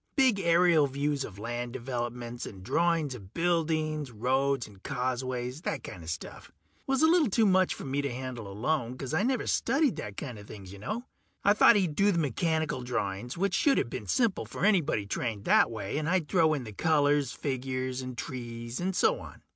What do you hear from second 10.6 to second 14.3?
ya know. I thought he'd do the mechanical drawings, which shoulda been